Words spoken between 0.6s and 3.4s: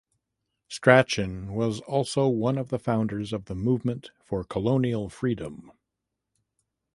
Strachan was also one of the founders